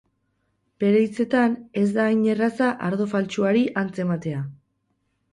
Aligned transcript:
Bere 0.83 1.01
hitzetan, 1.01 1.51
ez 1.81 1.91
da 1.97 2.05
hain 2.11 2.23
erraza 2.33 2.69
ardo 2.87 3.07
faltsuari 3.11 3.61
antz 3.83 3.91
ematea. 4.05 4.41